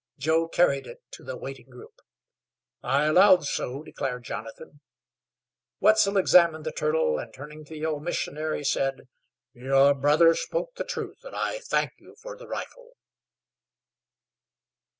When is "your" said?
9.53-9.93